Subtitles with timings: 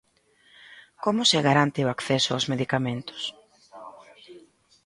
[1.03, 3.21] Como se garante o acceso aos medicamentos?